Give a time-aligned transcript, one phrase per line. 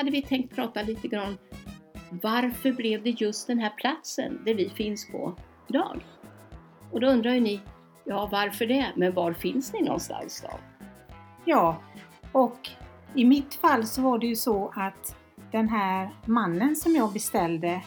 [0.00, 1.38] Nu hade vi tänkt prata lite grann
[2.10, 5.34] varför blev det just den här platsen där vi finns på
[5.68, 6.04] idag?
[6.92, 7.60] Och då undrar ju ni,
[8.04, 8.86] ja varför det?
[8.96, 10.58] Men var finns ni någonstans då?
[11.44, 11.82] Ja,
[12.32, 12.68] och
[13.14, 15.16] i mitt fall så var det ju så att
[15.52, 17.82] den här mannen som jag beställde,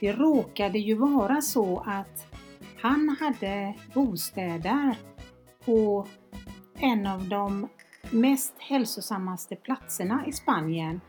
[0.00, 2.34] det råkade ju vara så att
[2.82, 4.96] han hade bostäder
[5.64, 6.06] på
[6.78, 7.68] en av de
[8.10, 11.00] mest hälsosammaste platserna i Spanien,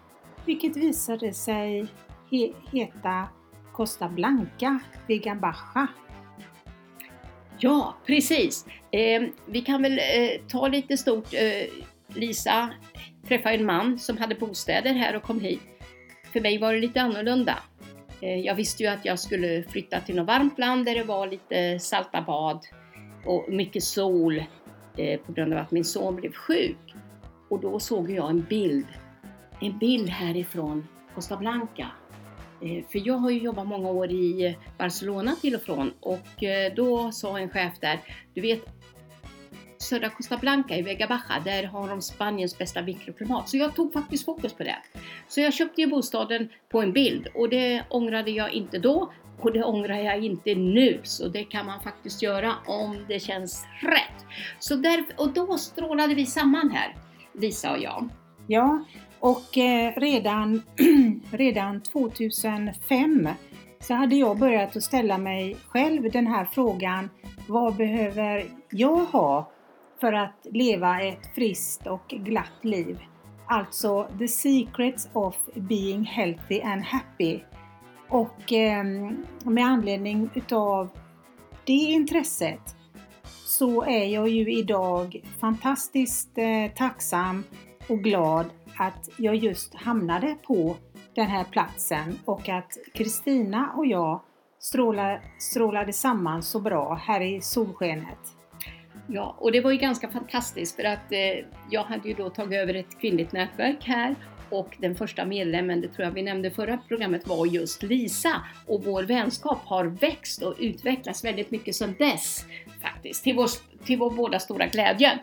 [0.46, 1.88] vilket visade sig
[2.32, 3.28] he heta
[3.74, 5.88] Costa Blanca Vega Baja.
[7.60, 8.66] Ja, precis.
[8.92, 11.34] Eh, vi kan väl eh, ta lite stort.
[11.34, 11.70] Eh,
[12.16, 12.70] Lisa
[13.28, 15.62] träffade en man som hade bostäder här och kom hit.
[16.34, 17.60] För mig var det lite annorlunda.
[18.22, 21.28] Eh, jag visste ju att jag skulle flytta till något varmt land där det var
[21.28, 22.60] lite salta bad
[23.26, 24.44] och mycket sol
[24.98, 26.96] eh, på grund av att min son blev sjuk.
[27.50, 28.86] Och då såg jag en bild,
[29.60, 31.88] en bild härifrån Costa Blanca.
[32.62, 36.74] Eh, för jag har ju jobbat många år i Barcelona till och från och eh,
[36.76, 38.00] då sa en chef där,
[38.34, 38.66] du vet
[39.78, 43.50] södra Costa Blanca i Vega Baja, där har de Spaniens bästa mikroklimat.
[43.50, 44.78] Så jag tog faktiskt fokus på det.
[45.28, 49.54] Så jag köpte ju bostaden på en bild och det ångrade jag inte då och
[49.54, 54.26] det ångrar jag inte nu, så det kan man faktiskt göra om det känns rätt.
[54.60, 56.96] Så där, och då strålade vi samman här,
[57.34, 58.10] Lisa och jag.
[58.48, 58.86] Ja,
[59.24, 60.62] och eh, redan,
[61.32, 63.30] redan 2005
[63.80, 67.10] så hade jag börjat att ställa mig själv den här frågan,
[67.48, 69.52] vad behöver jag ha
[70.02, 73.00] för att leva ett friskt och glatt liv?
[73.48, 77.40] Alltså The Secrets of Being Healthy and Happy.
[78.10, 78.84] Och eh,
[79.44, 80.90] med anledning utav
[81.66, 82.76] det intresset
[83.46, 87.44] så är jag ju idag fantastiskt eh, tacksam
[87.88, 88.46] och glad
[88.78, 90.76] att jag just hamnade på
[91.16, 94.22] den här platsen och att Kristina och jag
[94.60, 98.20] strålar, strålade samman så bra här i solskenet.
[99.08, 102.60] Ja, och det var ju ganska fantastiskt för att eh, jag hade ju då tagit
[102.60, 104.16] över ett kvinnligt nätverk här
[104.54, 108.42] och den första medlemmen, det tror jag vi nämnde förra programmet, var just Lisa.
[108.66, 112.46] Och vår vänskap har växt och utvecklats väldigt mycket sedan dess
[112.82, 113.48] faktiskt, till vår,
[113.86, 115.20] till vår båda stora glädje.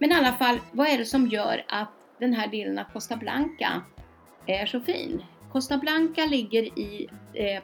[0.00, 1.90] Men i alla fall, vad är det som gör att
[2.20, 3.82] den här delen av Costa Blanca
[4.46, 5.22] är så fin?
[5.52, 7.62] Costa Blanca ligger i eh,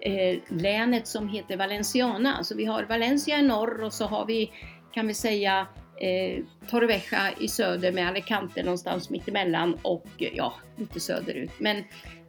[0.00, 2.44] eh, länet som heter Valenciana.
[2.44, 4.52] Så vi har Valencia i norr och så har vi,
[4.92, 5.66] kan vi säga,
[6.00, 11.50] eh, Torrevieja i söder med Alicante någonstans mittemellan och eh, ja, lite söderut.
[11.58, 11.76] Men,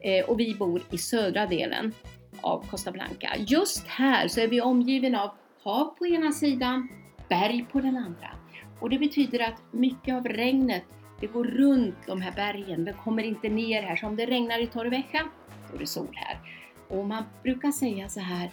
[0.01, 1.93] eh, och vi bor i södra delen
[2.41, 3.29] av Costa Blanca.
[3.37, 5.31] Just här så är vi omgivna av
[5.63, 6.89] hav på ena sidan,
[7.29, 8.40] berg på den andra.
[8.81, 10.83] Och det betyder att mycket av regnet
[11.19, 13.95] det går runt de här bergen, det kommer inte ner här.
[13.95, 15.27] Så om det regnar i Torrevieja,
[15.69, 16.39] då är det sol här.
[16.87, 18.51] Och man brukar säga så här,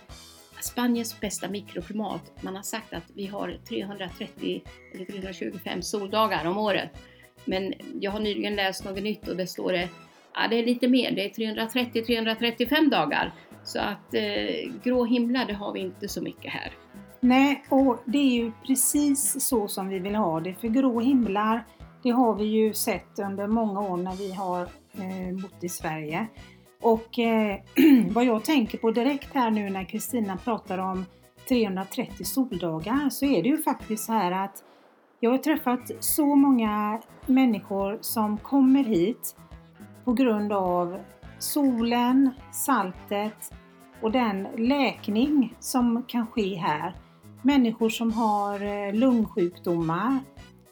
[0.61, 4.63] Spaniens bästa mikroklimat, man har sagt att vi har 330
[4.95, 6.91] eller 325 soldagar om året.
[7.45, 9.89] Men jag har nyligen läst något nytt och det står det,
[10.35, 13.33] ja det är lite mer, det är 330-335 dagar.
[13.65, 16.73] Så att eh, grå himlar, det har vi inte så mycket här.
[17.21, 20.55] Nej, och det är ju precis så som vi vill ha det.
[20.55, 21.67] För grå himlar,
[22.03, 24.63] det har vi ju sett under många år när vi har
[24.93, 26.27] eh, bott i Sverige.
[26.81, 27.59] Och eh,
[28.11, 31.05] vad jag tänker på direkt här nu när Kristina pratar om
[31.49, 34.65] 330 soldagar så är det ju faktiskt så här att
[35.21, 39.37] jag har träffat så många människor som kommer hit
[40.05, 40.99] på grund av
[41.39, 43.53] solen, saltet
[44.01, 46.95] och den läkning som kan ske här.
[47.43, 50.19] Människor som har eh, lungsjukdomar,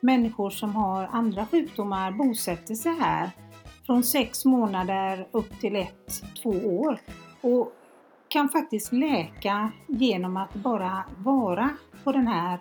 [0.00, 3.30] människor som har andra sjukdomar bosätter sig här
[3.86, 6.98] från sex månader upp till ett, två år
[7.40, 7.72] och
[8.28, 11.70] kan faktiskt läka genom att bara vara
[12.04, 12.58] på den här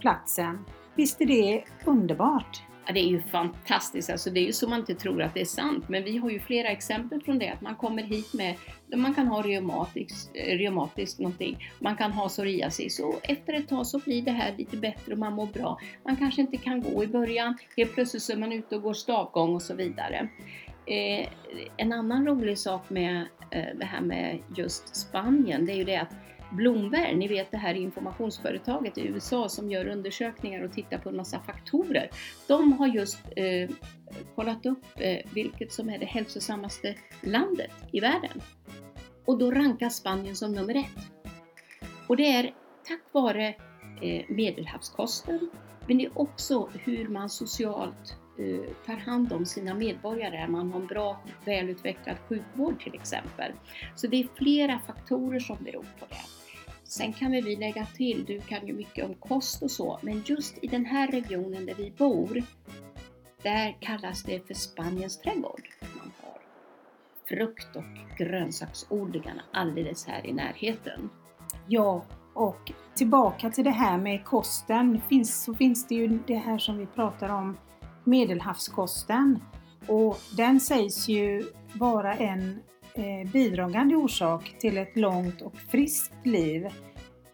[0.00, 0.64] platsen.
[0.94, 2.62] Visst är det underbart?
[2.90, 5.40] Ja, det är ju fantastiskt, alltså det är ju så man inte tror att det
[5.40, 8.54] är sant, men vi har ju flera exempel från det, att man kommer hit med,
[8.94, 13.98] man kan ha eh, reumatiskt, någonting, man kan ha psoriasis och efter ett tag så
[13.98, 15.78] blir det här lite bättre och man mår bra.
[16.04, 18.94] Man kanske inte kan gå i början, helt plötsligt så är man ute och går
[18.94, 20.28] stavgång och så vidare.
[20.86, 21.28] Eh,
[21.76, 25.96] en annan rolig sak med eh, det här med just Spanien, det är ju det
[25.96, 26.14] att
[26.50, 31.16] Bloomberg, ni vet det här informationsföretaget i USA som gör undersökningar och tittar på en
[31.16, 32.10] massa faktorer.
[32.48, 33.70] De har just eh,
[34.34, 38.40] kollat upp eh, vilket som är det hälsosammaste landet i världen.
[39.24, 41.30] Och då rankas Spanien som nummer ett.
[42.06, 42.54] Och det är
[42.88, 43.54] tack vare
[44.02, 45.50] eh, medelhavskosten,
[45.86, 50.48] men det är också hur man socialt eh, tar hand om sina medborgare.
[50.48, 53.52] Man har en bra, välutvecklad sjukvård till exempel.
[53.96, 56.39] Så det är flera faktorer som beror på det.
[56.90, 60.58] Sen kan vi lägga till, du kan ju mycket om kost och så, men just
[60.62, 62.42] i den här regionen där vi bor,
[63.42, 65.68] där kallas det för Spaniens trädgård.
[65.98, 66.38] Man har
[67.28, 71.10] frukt och grönsaksodlingarna alldeles här i närheten.
[71.68, 72.04] Ja,
[72.34, 76.78] och tillbaka till det här med kosten finns, så finns det ju det här som
[76.78, 77.56] vi pratar om,
[78.04, 79.38] medelhavskosten.
[79.86, 81.44] Och den sägs ju
[81.74, 82.60] vara en
[82.94, 86.68] Eh, bidragande orsak till ett långt och friskt liv.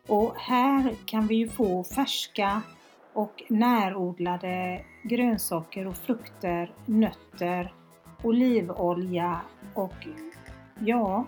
[0.09, 2.63] Och här kan vi ju få färska
[3.13, 7.75] och närodlade grönsaker och frukter, nötter,
[8.23, 9.41] olivolja
[9.75, 10.07] och
[10.81, 11.25] ja,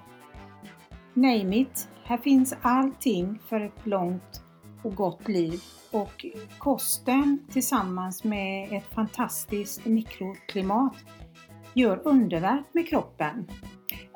[1.15, 1.89] name it.
[2.05, 4.43] Här finns allting för ett långt
[4.83, 5.61] och gott liv.
[5.91, 6.27] Och
[6.59, 10.97] kosten tillsammans med ett fantastiskt mikroklimat
[11.75, 13.47] gör underverk med kroppen.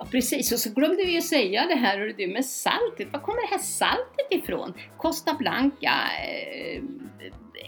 [0.02, 3.12] Ja, precis, och så glömde vi ju säga det här du, med saltet.
[3.12, 4.74] Var kommer det här saltet ifrån?
[4.96, 5.92] Costa Blanca,
[6.26, 6.82] eh,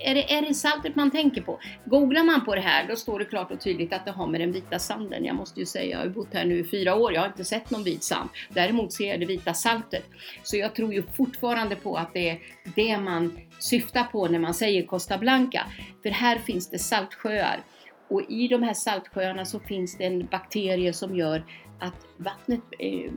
[0.04, 1.60] är det, är det saltet man tänker på?
[1.84, 4.40] Googlar man på det här då står det klart och tydligt att det har med
[4.40, 5.24] den vita sanden.
[5.24, 7.44] Jag måste ju säga, jag har bott här nu i fyra år, jag har inte
[7.44, 8.28] sett någon vit sand.
[8.48, 10.04] Däremot ser jag det vita saltet.
[10.42, 12.38] Så jag tror ju fortfarande på att det är
[12.74, 15.66] det man syftar på när man säger Costa Blanca.
[16.02, 17.60] För här finns det saltsjöar.
[18.08, 21.44] Och i de här saltsjöarna så finns det en bakterie som gör
[21.84, 23.12] att vattnet eh,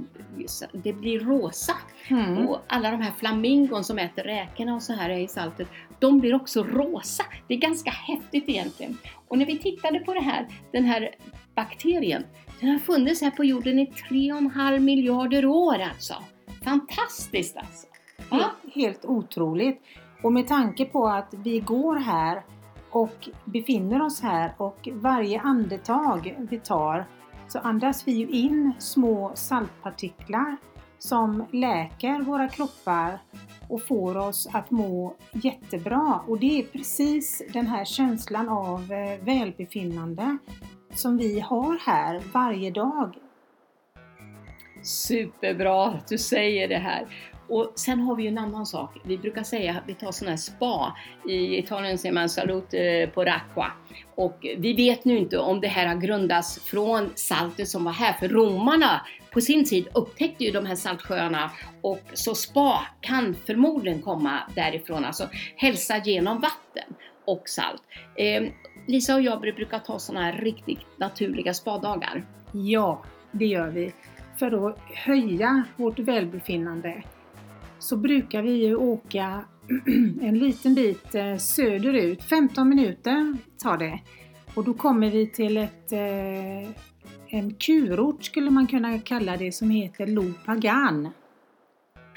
[0.72, 1.74] det blir rosa.
[2.08, 2.48] Mm.
[2.48, 5.68] Och alla de här flamingon som äter räkorna och så här i saltet,
[6.00, 7.24] de blir också rosa.
[7.48, 8.98] Det är ganska häftigt egentligen.
[9.28, 11.16] Och när vi tittade på det här, den här
[11.56, 12.24] bakterien,
[12.60, 16.14] den har funnits här på jorden i 3,5 miljarder år alltså.
[16.64, 17.88] Fantastiskt alltså!
[18.30, 19.82] Helt, helt otroligt!
[20.24, 22.44] Och med tanke på att vi går här
[22.90, 27.06] och befinner oss här och varje andetag vi tar
[27.48, 30.58] så andas vi ju in små saltpartiklar
[31.00, 33.20] som läker våra kroppar
[33.70, 36.22] och får oss att må jättebra.
[36.28, 40.38] Och det är precis den här känslan av eh, välbefinnande
[40.94, 43.16] som vi har här varje dag.
[44.84, 47.08] Superbra att du säger det här.
[47.50, 48.98] Och sen har vi ju en annan sak.
[49.04, 50.98] Vi brukar säga att vi tar sådana här spa.
[51.30, 53.72] I Italien säger man salute eh, på racqua.
[54.16, 58.14] Och vi vet nu inte om det här har grundats från saltet som var här,
[58.14, 59.02] för romarna
[59.32, 61.52] på sin tid upptäckte ju de här saltsjöarna
[61.82, 66.96] och så spa kan förmodligen komma därifrån, alltså hälsa genom vatten
[67.26, 67.82] och salt.
[68.16, 68.44] Eh,
[68.88, 72.26] Lisa och jag brukar ta sådana här riktigt naturliga spadagar.
[72.52, 73.94] Ja, det gör vi.
[74.40, 77.04] För att höja vårt välbefinnande
[77.88, 79.46] så brukar vi ju åka
[80.22, 84.00] en liten bit eh, söderut, 15 minuter tar det.
[84.54, 86.70] Och då kommer vi till ett, eh,
[87.28, 91.10] en kurort skulle man kunna kalla det som heter Lopagan.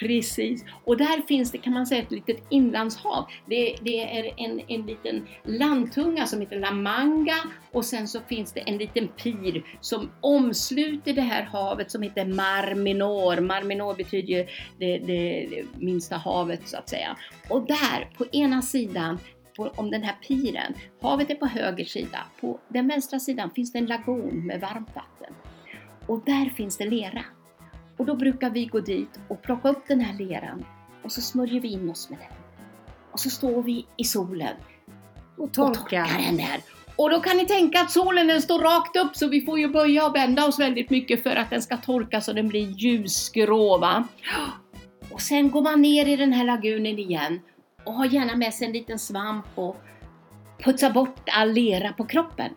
[0.00, 3.26] Precis, och där finns det kan man säga ett litet inlandshav.
[3.46, 7.36] Det, det, är en, en liten landtunga som heter La Manga
[7.72, 12.24] och sen så finns det en liten pir som omsluter det här havet som heter
[12.24, 13.40] Mar Menor.
[13.40, 14.46] Mar Menor betyder ju
[14.78, 17.16] det, det, det minsta havet så att säga.
[17.48, 19.18] Och där på ena sidan
[19.56, 23.72] på, om den här piren, havet är på höger sida, på den vänstra sidan finns
[23.72, 25.34] det en lagun med varmt vatten.
[26.06, 27.24] Och där finns det lera.
[28.10, 30.64] Då brukar vi gå dit och plocka upp den här leran
[31.04, 32.28] och så smörjer vi in oss med den.
[33.12, 34.56] Och så står vi i solen
[35.36, 36.60] och torkar, och torkar den där.
[36.96, 39.68] Och då kan ni tänka att solen den står rakt upp så vi får ju
[39.68, 43.78] böja och bända oss väldigt mycket för att den ska torka så den blir ljusgrå.
[43.78, 44.04] Va?
[45.10, 47.40] Och sen går man ner i den här lagunen igen
[47.84, 49.76] och har gärna med sig en liten svamp och
[50.64, 52.50] putsar bort all lera på kroppen.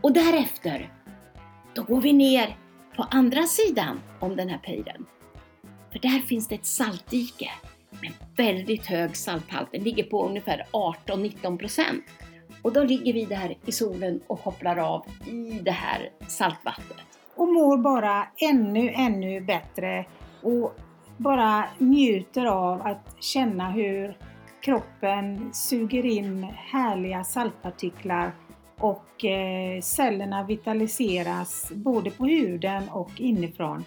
[0.00, 0.92] Och därefter,
[1.74, 2.56] då går vi ner
[2.96, 5.06] på andra sidan om den här pejren,
[5.92, 7.50] För där finns det ett saltdike
[8.02, 9.68] med väldigt hög salthalt.
[9.72, 12.04] Den ligger på ungefär 18-19 procent.
[12.62, 17.06] Och då ligger vi där i solen och kopplar av i det här saltvattnet.
[17.34, 20.06] Och mår bara ännu, ännu bättre
[20.42, 20.74] och
[21.16, 24.16] bara njuter av att känna hur
[24.60, 28.32] kroppen suger in härliga saltpartiklar
[28.78, 33.84] och eh, cellerna vitaliseras både på huden och inifrån.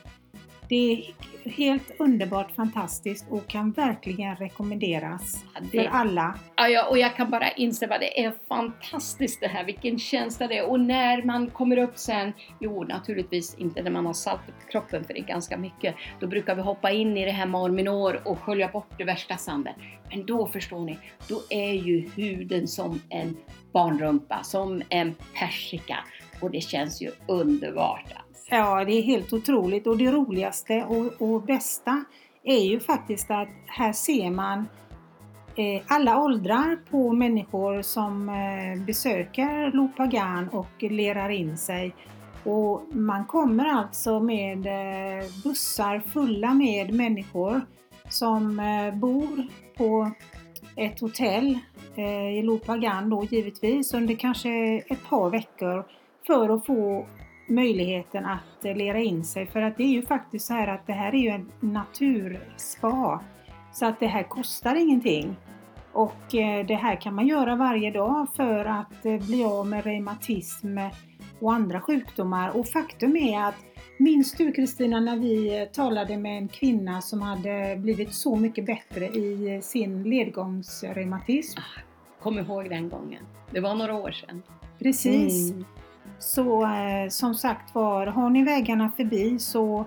[0.69, 1.13] Det är
[1.49, 6.39] helt underbart fantastiskt och kan verkligen rekommenderas Ja, för det, alla.
[6.55, 10.69] ja, och jag kan bara instämma, det är fantastiskt det här, vilken känsla det är.
[10.69, 15.03] Och när man kommer upp sen, jo naturligtvis inte när man har salt på kroppen
[15.03, 18.39] för det är ganska mycket, då brukar vi hoppa in i det här marminor och
[18.39, 19.73] skölja bort det värsta sanden.
[20.09, 23.38] Men då förstår ni, då är ju huden som en
[23.73, 25.97] barnrumpa, som en persika
[26.41, 28.13] och det känns ju underbart.
[28.51, 32.03] Ja, det är helt otroligt och det roligaste och, och bästa
[32.43, 34.59] är ju faktiskt att här ser man
[35.55, 41.95] eh, alla åldrar på människor som eh, besöker Lopagan och lerar in sig.
[42.43, 47.61] Och man kommer alltså med eh, bussar fulla med människor
[48.09, 50.11] som eh, bor på
[50.75, 51.59] ett hotell
[51.95, 54.49] eh, i Lopagan då givetvis under kanske
[54.87, 55.85] ett par veckor
[56.27, 57.05] för att få
[57.49, 59.45] möjligheten att eh, lera in sig.
[59.45, 63.23] För att det är ju faktiskt så här att det här är ju en naturspa.
[63.71, 65.35] Så att det här kostar ingenting.
[65.93, 69.83] Och eh, det här kan man göra varje dag för att eh, bli av med
[69.83, 70.77] reumatism
[71.39, 72.57] och andra sjukdomar.
[72.57, 73.55] Och faktum är att
[74.01, 79.05] Minns du Kristina när vi talade med en kvinna som hade blivit så mycket bättre
[79.05, 81.59] i sin ledgångsreumatism?
[82.21, 83.23] Kom ihåg den gången.
[83.51, 84.41] Det var några år sedan.
[84.79, 85.51] Precis.
[85.51, 85.65] Mm.
[86.19, 89.85] Så eh, som sagt var, har ni vägarna förbi så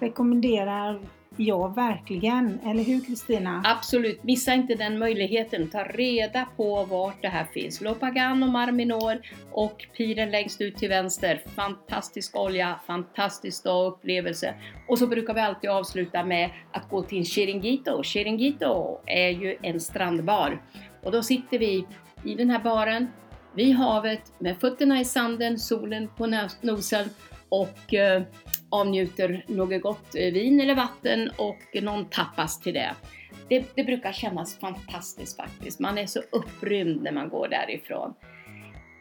[0.00, 1.00] rekommenderar
[1.36, 3.62] jag verkligen, eller hur Kristina?
[3.64, 5.70] Absolut, missa inte den möjligheten.
[5.70, 7.80] Ta reda på vart det här finns.
[7.80, 9.20] Lopagan och Marminor
[9.52, 11.42] och piren längst ut till vänster.
[11.56, 14.54] Fantastisk olja, fantastisk dag och upplevelse.
[14.88, 18.02] Och så brukar vi alltid avsluta med att gå till Chiringuito.
[18.02, 20.62] Chiringuito är ju en strandbar.
[21.02, 21.86] Och då sitter vi
[22.24, 23.08] i den här baren
[23.54, 27.08] vid havet med fötterna i sanden, solen på nosen
[27.48, 28.22] och eh,
[28.68, 32.94] avnjuter något gott eh, vin eller vatten och någon tapas till det.
[33.48, 33.64] det.
[33.74, 35.80] Det brukar kännas fantastiskt faktiskt.
[35.80, 38.14] Man är så upprymd när man går därifrån.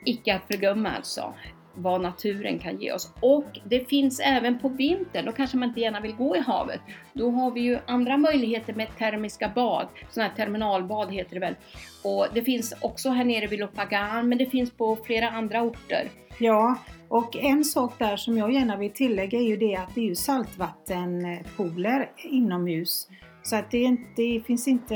[0.06, 1.34] Icke att förglömma alltså
[1.76, 3.14] vad naturen kan ge oss.
[3.20, 6.82] Och det finns även på vintern, då kanske man inte gärna vill gå i havet.
[7.14, 11.56] Då har vi ju andra möjligheter med termiska bad, sådana här terminalbad heter det väl.
[12.04, 16.10] Och det finns också här nere vid Lopagan, men det finns på flera andra orter.
[16.38, 16.78] Ja,
[17.10, 20.06] och en sak där som jag gärna vill tillägga är ju det att det är
[20.06, 23.08] ju saltvattenpooler inomhus.
[23.44, 24.96] Så att det, inte, det finns inte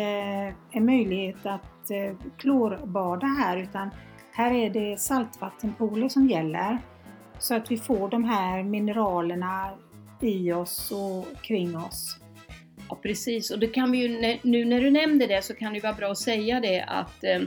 [0.72, 3.89] en möjlighet att eh, klorbada här utan
[4.38, 6.77] här är det saltvattenpooler som gäller.
[7.39, 9.70] Så att vi får de här mineralerna
[10.22, 12.20] i oss och kring oss.
[12.89, 15.75] Ja precis, och det kan vi ju, nu när du nämnde det så kan det
[15.75, 17.41] ju vara bra att säga det att eh,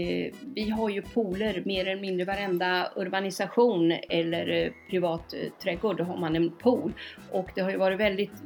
[0.00, 5.96] eh vi har ju pooler mer eller mindre varenda urbanisation eller eh, privat eh, trädgård,
[5.96, 6.92] då har man en pool.
[7.32, 8.42] Och det har ju varit väldigt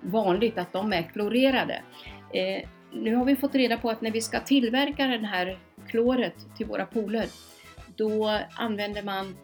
[0.00, 1.82] vanligt att de är klorerade.
[2.34, 5.58] Eh, nu har vi fått reda på att när vi ska tillverka den här
[5.90, 7.26] kloret till våra pooler,
[7.96, 9.36] då använder man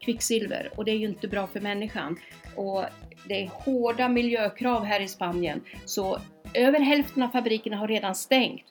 [0.00, 2.16] kvicksilver och det är ju inte bra för människan.
[2.56, 2.84] Och
[3.28, 6.18] det är hårda miljökrav här i Spanien, så
[6.54, 8.64] över hälften av fabrikerna har redan stängt.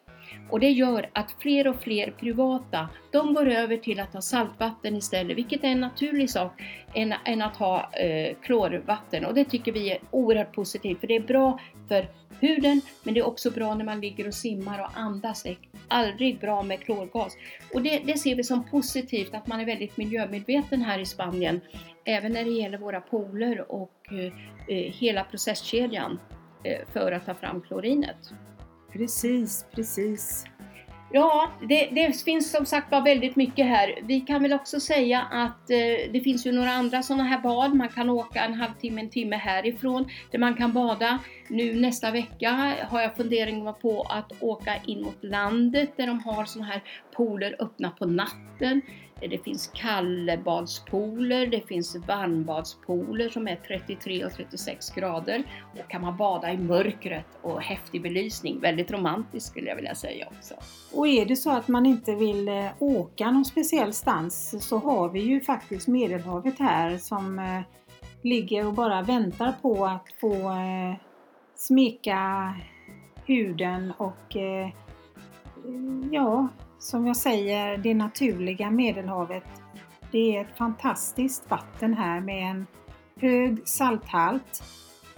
[0.50, 4.96] Och det gör att fler och fler privata, de går över till att ha saltvatten
[4.96, 6.62] istället, vilket är en naturlig sak
[6.94, 9.26] än, än att ha eh, klorvatten.
[9.26, 12.08] Och det tycker vi är oerhört positivt, för det är bra för
[12.40, 15.46] huden, men det är också bra när man ligger och simmar och andas.
[15.90, 17.38] Aldrig bra med klorgas.
[17.74, 21.62] Och det, det ser vi som positivt, att man är väldigt miljömedveten här i Spanien,
[22.06, 24.34] även när det gäller våra pooler och eh,
[24.78, 26.20] eh, hela processkedjan
[26.64, 28.34] eh, för att ta fram klorinet.
[28.94, 30.46] Precis, precis.
[31.12, 34.00] Ja, det, det finns som sagt var väldigt mycket här.
[34.04, 37.76] Vi kan väl också säga att eh, det finns ju några andra sådana här bad.
[37.76, 41.20] Man kan åka en halvtimme, en timme härifrån där man kan bada.
[41.48, 46.46] Nu nästa vecka har jag funderingar på att åka in mot landet där de har
[46.46, 46.84] sådana här
[47.16, 48.82] pooler öppna på natten.
[49.22, 55.44] Det finns kallbadspooler, det finns varmbadspooler som är 33 och 36 grader.
[55.74, 58.60] Och kan man bada i mörkret och häftig belysning.
[58.60, 60.54] Väldigt romantiskt skulle jag vilja säga också.
[60.94, 65.10] Och är det så att man inte vill eh, åka någon speciell stans så har
[65.10, 67.62] vi ju faktiskt Medelhavet här som eh,
[68.24, 70.96] ligger och bara väntar på att få eh,
[71.56, 72.54] smeka
[73.26, 74.36] huden och
[76.12, 76.48] ja,
[76.80, 79.44] som jag säger, det naturliga Medelhavet.
[80.12, 82.68] Det är ett fantastiskt vatten här med en
[83.22, 84.64] hög salthalt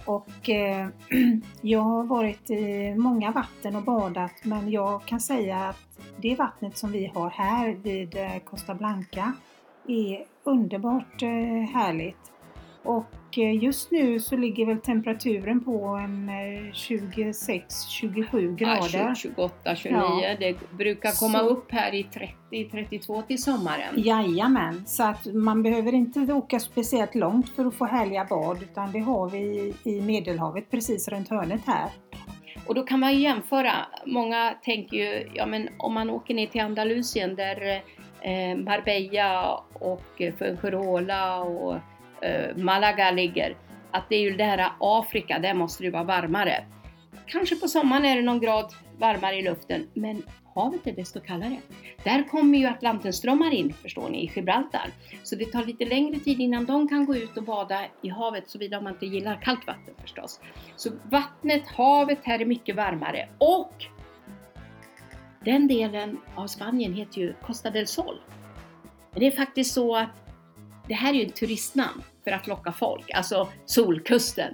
[0.05, 0.87] och eh,
[1.61, 6.77] jag har varit i många vatten och badat men jag kan säga att det vattnet
[6.77, 9.33] som vi har här vid eh, Costa Blanca
[9.87, 12.31] är underbart eh, härligt.
[12.83, 16.29] Och eh, just nu så ligger väl temperaturen på en
[16.73, 18.89] 26-27 grader.
[18.93, 19.97] Ja, 28, 29.
[19.97, 20.35] Ja.
[20.39, 21.45] Det brukar komma så.
[21.45, 22.07] upp här i
[22.51, 23.93] 30-32 till sommaren.
[23.95, 28.91] Jajamän, så att man behöver inte åka speciellt långt för att få härliga bad utan
[28.91, 31.89] det har vi i Medelhavet precis runt hörnet här.
[32.67, 33.73] Och då kan man ju jämföra.
[34.05, 37.81] Många tänker ju, ja men om man åker ner till Andalusien där
[38.21, 41.81] eh, Marbella och Fuengirola och eh,
[42.21, 43.57] Eh, Malaga ligger,
[43.91, 46.65] att det är ju det här Afrika, där måste det vara varmare.
[47.25, 50.23] Kanske på sommaren är det någon grad varmare i luften, men
[50.55, 51.57] havet är desto kallare.
[52.03, 54.89] Där kommer ju Atlantenströmmar in, förstår ni, i Gibraltar.
[55.23, 58.49] Så det tar lite längre tid innan de kan gå ut och bada i havet,
[58.49, 60.39] såvida man inte gillar kallt vatten förstås.
[60.75, 63.73] Så vattnet, havet här är mycket varmare och
[65.45, 68.15] den delen av Spanien heter ju Costa del Sol.
[69.11, 70.09] Men det är faktiskt så att
[70.91, 74.53] det här är ju ett turistnamn för att locka folk, alltså Solkusten.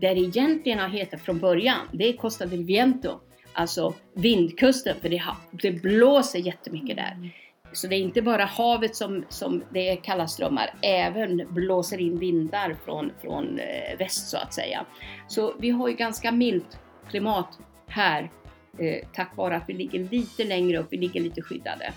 [0.00, 3.20] Där det egentligen har hetat från början, det är Costa del Viento,
[3.52, 7.12] alltså vindkusten, för det, det blåser jättemycket där.
[7.12, 7.28] Mm.
[7.72, 12.18] Så det är inte bara havet som, som det är kalla strömmar, även blåser in
[12.18, 14.86] vindar från, från eh, väst så att säga.
[15.28, 16.78] Så vi har ju ganska milt
[17.10, 18.30] klimat här
[18.78, 21.92] eh, tack vare att vi ligger lite längre upp, vi ligger lite skyddade.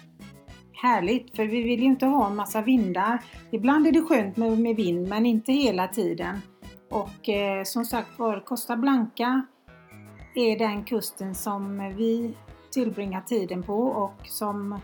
[0.81, 3.23] Härligt, för vi vill ju inte ha en massa vindar.
[3.51, 6.41] Ibland är det skönt med, med vind, men inte hela tiden.
[6.89, 9.45] Och eh, som sagt var, Costa Blanca
[10.35, 12.37] är den kusten som vi
[12.71, 14.79] tillbringar tiden på och som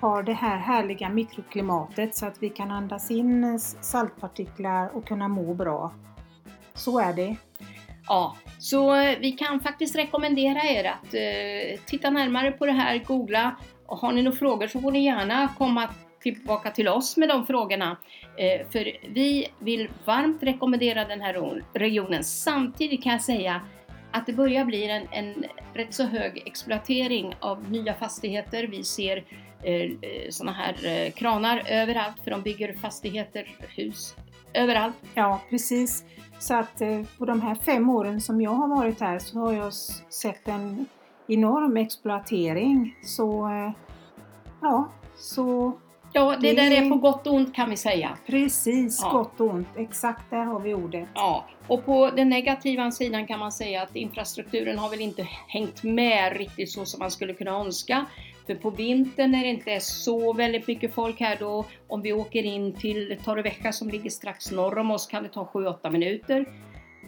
[0.00, 5.54] har det här härliga mikroklimatet så att vi kan andas in saltpartiklar och kunna må
[5.54, 5.92] bra.
[6.74, 7.36] Så är det.
[8.08, 13.04] Ja, så eh, vi kan faktiskt rekommendera er att eh, titta närmare på det här,
[13.06, 15.88] googla och har ni några frågor så får ni gärna komma
[16.20, 17.96] tillbaka till oss med de frågorna.
[18.36, 22.24] Eh, för vi vill varmt rekommendera den här regionen.
[22.24, 23.60] Samtidigt kan jag säga
[24.10, 28.66] att det börjar bli en, en rätt så hög exploatering av nya fastigheter.
[28.66, 29.24] Vi ser
[29.62, 34.16] eh, eh sådana här eh, kranar överallt för de bygger fastigheter, hus
[34.54, 34.96] överallt.
[35.14, 36.04] Ja, precis.
[36.38, 39.52] Så att eh, på de här fem åren som jag har varit här så har
[39.52, 39.72] jag
[40.08, 40.86] sett en
[41.28, 42.96] enorm exploatering.
[43.04, 43.70] Så eh,
[44.64, 45.78] ja, så
[46.16, 48.18] Ja, det, det där är på gott och ont kan vi säga.
[48.26, 49.10] Precis, ja.
[49.10, 49.68] gott och ont.
[49.76, 51.08] Exakt, där har vi ordet.
[51.14, 55.82] Ja, och på den negativa sidan kan man säga att infrastrukturen har väl inte hängt
[55.82, 58.06] med riktigt så som man skulle kunna önska.
[58.46, 62.12] För på vintern när det inte är så väldigt mycket folk här då, om vi
[62.12, 66.46] åker in till Torrevieja som ligger strax norr om oss kan det ta 7-8 minuter.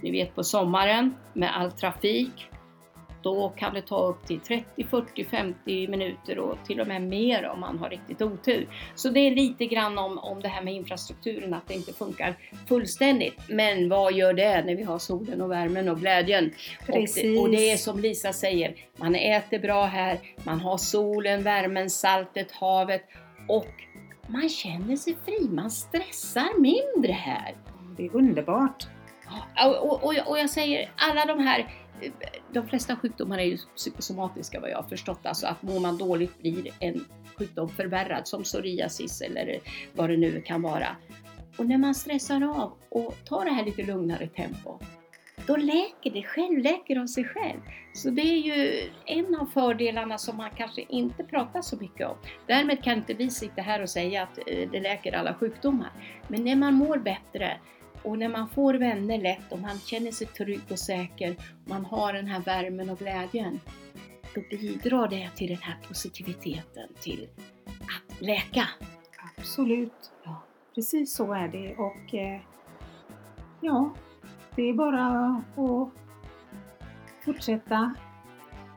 [0.02, 2.48] Ni vet på sommaren med all trafik
[3.26, 7.48] då kan det ta upp till 30, 40, 50 minuter och till och med mer
[7.48, 8.68] om man har riktigt otur.
[8.94, 12.34] Så det är lite grann om, om det här med infrastrukturen, att det inte funkar
[12.68, 13.40] fullständigt.
[13.48, 16.52] Men vad gör det när vi har solen och värmen och glädjen?
[16.86, 17.24] Precis.
[17.24, 21.42] Och det, och det är som Lisa säger, man äter bra här, man har solen,
[21.42, 23.02] värmen, saltet, havet
[23.48, 23.68] och
[24.26, 27.54] man känner sig fri, man stressar mindre här.
[27.96, 28.86] Det är underbart.
[29.64, 31.66] Och, och, och, och jag säger, alla de här
[32.52, 36.38] de flesta sjukdomar är ju psykosomatiska vad jag har förstått, alltså att mår man dåligt
[36.38, 37.04] blir en
[37.38, 39.58] sjukdom förvärrad som psoriasis eller
[39.92, 40.96] vad det nu kan vara.
[41.58, 44.78] Och när man stressar av och tar det här lite lugnare tempo,
[45.46, 47.60] då läker det själv, läker av sig själv.
[47.94, 52.16] Så det är ju en av fördelarna som man kanske inte pratar så mycket om.
[52.46, 55.90] Därmed kan inte vi sitta här och säga att eh, det läker alla sjukdomar.
[56.28, 57.60] Men när man mår bättre
[58.02, 62.12] och när man får vänner lätt och man känner sig trygg och säker, man har
[62.12, 63.60] den här värmen och glädjen,
[64.34, 67.28] då bidrar det till den här positiviteten, till
[67.66, 68.68] att läka.
[69.36, 70.12] Absolut.
[70.24, 70.42] Ja.
[70.74, 72.40] Precis så är det och eh,
[73.60, 73.94] ja,
[74.56, 75.06] det är bara
[75.56, 75.88] att
[77.24, 77.94] fortsätta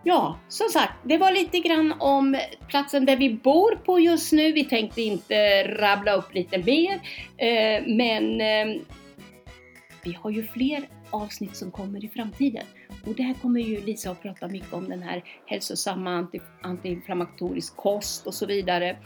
[0.04, 4.52] Ja, som sagt, det var lite grann om platsen där vi bor på just nu.
[4.52, 6.94] Vi tänkte inte rabbla upp lite mer,
[7.38, 8.82] eh, men eh,
[10.04, 12.66] vi har ju fler avsnitt som kommer i framtiden.
[13.06, 18.28] Och där kommer ju Lisa att prata mycket om den här hälsosamma anti, antiinflammatorisk kost
[18.28, 18.98] och så vidare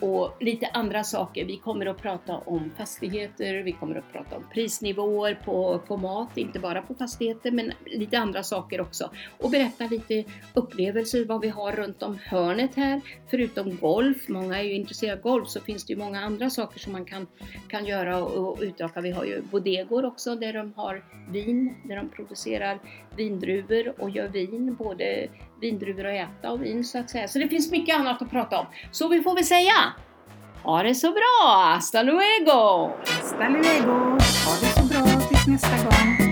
[0.00, 1.44] och lite andra saker.
[1.44, 6.38] Vi kommer att prata om fastigheter, vi kommer att prata om prisnivåer på, på mat,
[6.38, 9.10] inte bara på fastigheter men lite andra saker också.
[9.38, 13.00] Och berätta lite upplevelser, vad vi har runt om hörnet här.
[13.30, 16.80] Förutom golf, många är ju intresserade av golf, så finns det ju många andra saker
[16.80, 17.26] som man kan,
[17.68, 19.00] kan göra och, och utöka.
[19.00, 22.78] Vi har ju bodegor också där de har vin, där de producerar
[23.16, 25.28] vindruvor och gör vin, både
[25.60, 27.28] vindruvor att äta och vin så att säga.
[27.28, 28.66] Så det finns mycket annat att prata om.
[28.90, 29.72] Så vi får väl säga
[30.62, 31.72] ha det så bra!
[31.74, 32.90] Hasta luego!
[33.06, 33.92] Hasta luego!
[33.92, 36.29] Ha det så bra tills nästa gång!